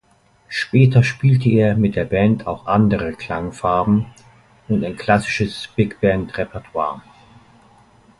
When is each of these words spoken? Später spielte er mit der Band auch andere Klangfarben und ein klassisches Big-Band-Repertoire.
Später 0.49 1.03
spielte 1.03 1.47
er 1.51 1.77
mit 1.77 1.95
der 1.95 2.05
Band 2.05 2.47
auch 2.47 2.65
andere 2.65 3.13
Klangfarben 3.13 4.07
und 4.67 4.83
ein 4.83 4.95
klassisches 4.95 5.69
Big-Band-Repertoire. 5.75 7.03